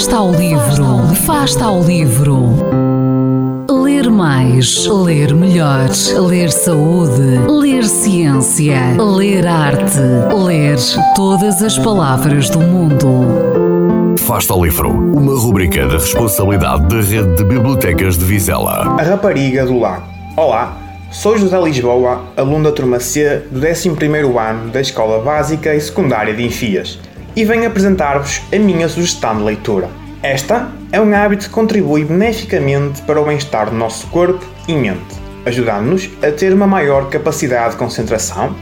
Fasta 0.00 0.16
ao 0.16 0.32
livro, 0.32 1.14
Fasta 1.26 1.64
ao 1.66 1.82
livro. 1.82 2.56
Ler 3.70 4.08
mais, 4.08 4.86
ler 4.86 5.34
melhor, 5.34 5.90
ler 6.26 6.50
saúde, 6.50 7.38
ler 7.46 7.84
ciência, 7.84 8.96
ler 8.98 9.46
arte, 9.46 10.00
ler 10.42 10.78
todas 11.14 11.62
as 11.62 11.78
palavras 11.78 12.48
do 12.48 12.60
mundo. 12.60 14.16
Fasta 14.16 14.54
ao 14.54 14.64
livro, 14.64 14.88
uma 14.88 15.38
rubrica 15.38 15.86
da 15.86 15.98
responsabilidade 15.98 16.88
da 16.88 17.02
Rede 17.02 17.36
de 17.36 17.44
Bibliotecas 17.44 18.16
de 18.16 18.24
Vizela. 18.24 18.96
A 18.98 19.02
Rapariga 19.02 19.66
do 19.66 19.78
Lago. 19.78 20.06
Olá, 20.34 20.78
sou 21.10 21.36
José 21.36 21.60
Lisboa, 21.60 22.22
aluno 22.38 22.64
da 22.64 22.72
turma 22.72 22.98
C 23.00 23.42
do 23.50 23.60
11º 23.60 24.38
ano 24.40 24.70
da 24.70 24.80
Escola 24.80 25.22
Básica 25.22 25.74
e 25.74 25.80
Secundária 25.80 26.32
de 26.32 26.42
Enfias 26.42 26.98
e 27.36 27.44
venho 27.44 27.66
apresentar-vos 27.66 28.40
a 28.52 28.58
minha 28.58 28.88
sugestão 28.88 29.36
de 29.36 29.42
leitura. 29.42 29.88
Esta 30.22 30.70
é 30.92 31.00
um 31.00 31.14
hábito 31.14 31.46
que 31.46 31.50
contribui 31.50 32.04
beneficamente 32.04 33.00
para 33.02 33.20
o 33.20 33.24
bem-estar 33.24 33.70
do 33.70 33.76
nosso 33.76 34.06
corpo 34.08 34.44
e 34.68 34.74
mente, 34.74 35.16
ajudando-nos 35.46 36.10
a 36.22 36.30
ter 36.30 36.52
uma 36.52 36.66
maior 36.66 37.08
capacidade 37.08 37.72
de 37.72 37.76
concentração, 37.78 38.54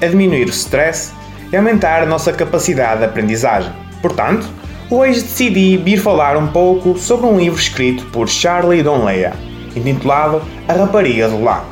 a 0.00 0.06
diminuir 0.06 0.46
o 0.46 0.50
stress 0.50 1.12
e 1.52 1.56
aumentar 1.56 2.02
a 2.02 2.06
nossa 2.06 2.32
capacidade 2.32 3.00
de 3.00 3.06
aprendizagem. 3.06 3.72
Portanto, 4.00 4.48
hoje 4.90 5.20
decidi 5.20 5.76
vir 5.76 5.98
falar 5.98 6.36
um 6.36 6.46
pouco 6.46 6.96
sobre 6.98 7.26
um 7.26 7.38
livro 7.38 7.58
escrito 7.58 8.06
por 8.06 8.28
Charlie 8.28 8.82
Donlea, 8.82 9.34
intitulado 9.76 10.42
A 10.68 10.72
Rapariga 10.72 11.28
do 11.28 11.42
Lago. 11.42 11.66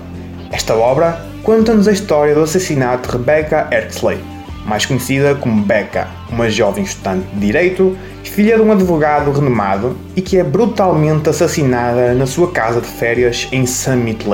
Esta 0.50 0.74
obra 0.74 1.24
conta-nos 1.42 1.88
a 1.88 1.92
história 1.92 2.34
do 2.34 2.42
assassinato 2.42 3.08
de 3.08 3.16
Rebecca 3.16 3.68
Ertzley, 3.70 4.18
mais 4.64 4.86
conhecida 4.86 5.34
como 5.34 5.62
Becca, 5.62 6.08
uma 6.30 6.48
jovem 6.50 6.84
estudante 6.84 7.26
de 7.34 7.40
Direito, 7.40 7.96
filha 8.32 8.56
de 8.56 8.62
um 8.62 8.72
advogado 8.72 9.30
renomado 9.30 9.94
e 10.16 10.22
que 10.22 10.38
é 10.38 10.42
brutalmente 10.42 11.28
assassinada 11.28 12.14
na 12.14 12.26
sua 12.26 12.50
casa 12.50 12.80
de 12.80 12.86
férias 12.86 13.46
em 13.52 13.66
Summit 13.66 14.26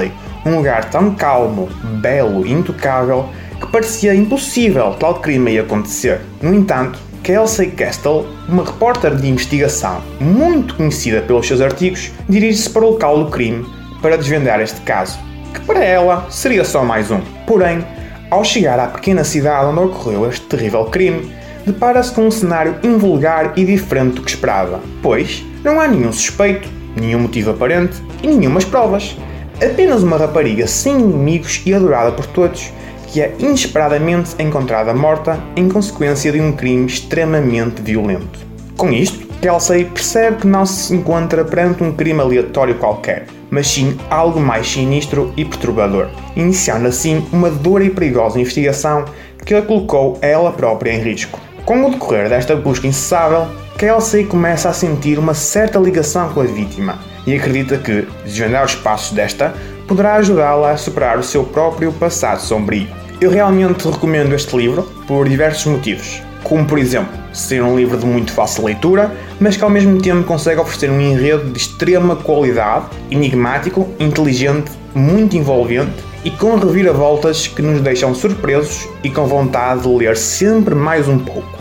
um 0.47 0.57
lugar 0.57 0.89
tão 0.89 1.17
calmo, 1.17 1.69
belo 2.01 2.47
e 2.47 2.53
intocável 2.53 3.29
que 3.61 3.67
parecia 3.73 4.15
impossível 4.15 4.95
tal 5.01 5.17
crime 5.17 5.51
ia 5.51 5.63
acontecer. 5.63 6.21
No 6.41 6.55
entanto, 6.55 6.97
Kelsey 7.25 7.73
Castle, 7.73 8.25
uma 8.49 8.65
repórter 8.65 9.17
de 9.17 9.29
investigação 9.29 10.01
muito 10.21 10.77
conhecida 10.77 11.21
pelos 11.21 11.47
seus 11.47 11.61
artigos, 11.61 12.13
dirige-se 12.29 12.71
para 12.71 12.85
o 12.85 12.91
local 12.91 13.25
do 13.25 13.31
crime 13.31 13.67
para 14.01 14.17
desvendar 14.17 14.61
este 14.61 14.81
caso, 14.83 15.19
que 15.53 15.61
para 15.63 15.85
ela 15.85 16.25
seria 16.31 16.65
só 16.65 16.85
mais 16.85 17.11
um. 17.11 17.21
Porém, 17.49 17.85
ao 18.31 18.45
chegar 18.45 18.79
à 18.79 18.87
pequena 18.87 19.25
cidade 19.25 19.67
onde 19.67 19.81
ocorreu 19.81 20.29
este 20.29 20.47
terrível 20.47 20.85
crime, 20.87 21.33
depara-se 21.67 22.13
com 22.13 22.27
um 22.27 22.31
cenário 22.31 22.77
invulgar 22.83 23.53
e 23.57 23.65
diferente 23.65 24.17
do 24.17 24.23
que 24.23 24.31
esperava, 24.31 24.81
pois 25.03 25.45
não 25.65 25.81
há 25.81 25.89
nenhum 25.89 26.13
suspeito, 26.13 26.69
nenhum 26.97 27.21
motivo 27.21 27.51
aparente 27.51 28.03
e 28.23 28.27
nenhumas 28.27 28.65
provas. 28.65 29.17
Apenas 29.63 30.03
uma 30.03 30.17
rapariga 30.17 30.67
sem 30.67 30.99
inimigos 30.99 31.63
e 31.67 31.75
adorada 31.75 32.13
por 32.13 32.27
todos, 32.27 32.73
que 33.09 33.21
é 33.21 33.35
inesperadamente 33.39 34.31
encontrada 34.39 34.95
morta 34.95 35.39
em 35.57 35.69
consequência 35.69 36.31
de 36.31 36.41
um 36.41 36.53
crime 36.53 36.87
extremamente 36.87 37.83
violento. 37.83 38.39
Com 38.77 38.93
isto, 38.93 39.28
Kelsey 39.41 39.85
percebe 39.85 40.39
que 40.39 40.47
não 40.49 40.67
se 40.67 40.93
encontra 40.93 41.45
perante 41.45 41.83
um 41.85 41.93
crime 41.93 42.21
aleatório 42.21 42.75
qualquer, 42.75 43.27
mas 43.51 43.69
sim 43.69 43.97
algo 44.11 44.41
mais 44.41 44.69
sinistro 44.69 45.33
e 45.37 45.45
perturbador, 45.45 46.09
iniciando 46.35 46.89
assim 46.89 47.25
uma 47.33 47.49
dura 47.49 47.85
e 47.85 47.91
perigosa 47.91 48.41
investigação 48.41 49.05
que 49.47 49.55
a 49.55 49.63
colocou 49.63 50.19
ela 50.21 50.51
própria 50.51 50.93
em 50.93 51.01
risco. 51.01 51.39
Com 51.65 51.85
o 51.85 51.91
decorrer 51.91 52.29
desta 52.29 52.57
busca 52.57 52.89
incessável, 52.89 53.47
Kelsey 53.79 54.25
começa 54.25 54.71
a 54.71 54.73
sentir 54.73 55.21
uma 55.21 55.35
certa 55.35 55.79
ligação 55.79 56.31
com 56.31 56.41
a 56.41 56.45
vítima 56.45 56.99
e 57.25 57.35
acredita 57.35 57.79
que 57.79 58.09
desvendar 58.25 58.65
os 58.65 58.75
passos 58.75 59.13
desta 59.13 59.55
poderá 59.87 60.15
ajudá-la 60.15 60.73
a 60.73 60.77
superar 60.77 61.17
o 61.17 61.23
seu 61.23 61.45
próprio 61.45 61.93
passado 61.93 62.41
sombrio. 62.41 62.89
Eu 63.21 63.31
realmente 63.31 63.89
recomendo 63.89 64.35
este 64.35 64.57
livro 64.57 64.83
por 65.07 65.29
diversos 65.29 65.67
motivos 65.67 66.28
como 66.43 66.65
por 66.67 66.79
exemplo 66.79 67.13
ser 67.33 67.63
um 67.63 67.77
livro 67.77 67.97
de 67.97 68.07
muito 68.07 68.33
fácil 68.33 68.65
leitura, 68.65 69.13
mas 69.39 69.57
que 69.57 69.65
ao 69.65 69.71
mesmo 69.71 70.01
tempo 70.01 70.25
consegue 70.25 70.61
oferecer 70.61 70.91
um 70.91 71.01
enredo 71.01 71.51
de 71.51 71.59
extrema 71.59 72.17
qualidade, 72.17 72.87
enigmático, 73.11 73.89
inteligente, 73.99 74.71
muito 74.95 75.37
envolvente 75.37 75.93
e 76.25 76.31
com 76.31 76.57
reviravoltas 76.57 77.47
que 77.47 77.63
nos 77.63 77.81
deixam 77.81 78.15
surpresos 78.15 78.89
e 79.05 79.11
com 79.11 79.27
vontade 79.27 79.83
de 79.83 79.89
ler 79.89 80.17
sempre 80.17 80.75
mais 80.75 81.09
um 81.09 81.19
pouco. 81.19 81.59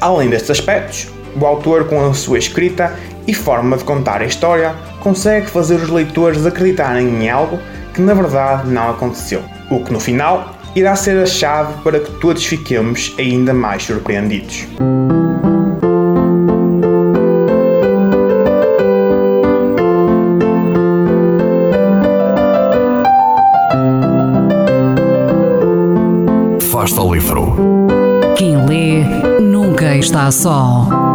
Além 0.00 0.28
destes 0.28 0.50
aspectos, 0.50 1.08
o 1.40 1.46
autor, 1.46 1.84
com 1.84 2.04
a 2.04 2.12
sua 2.12 2.38
escrita 2.38 2.94
e 3.26 3.32
forma 3.32 3.76
de 3.76 3.84
contar 3.84 4.20
a 4.20 4.26
história, 4.26 4.74
consegue 5.00 5.46
fazer 5.46 5.76
os 5.76 5.88
leitores 5.88 6.44
acreditarem 6.44 7.08
em 7.08 7.30
algo 7.30 7.58
que 7.94 8.00
na 8.00 8.14
verdade 8.14 8.68
não 8.68 8.90
aconteceu, 8.90 9.42
o 9.70 9.80
que 9.80 9.92
no 9.92 10.00
final 10.00 10.56
irá 10.74 10.96
ser 10.96 11.22
a 11.22 11.26
chave 11.26 11.74
para 11.82 12.00
que 12.00 12.10
todos 12.12 12.44
fiquemos 12.44 13.14
ainda 13.18 13.52
mais 13.52 13.82
surpreendidos. 13.82 14.66
Fasta 26.70 27.02
o 27.02 27.14
livro. 27.14 27.54
Quem 28.36 28.56
lê 28.66 29.04
nunca 29.40 29.94
está 29.96 30.30
só. 30.30 31.11